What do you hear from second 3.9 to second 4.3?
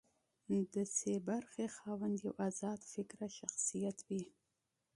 وي.